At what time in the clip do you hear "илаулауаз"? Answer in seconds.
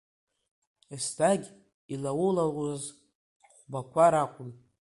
1.93-2.83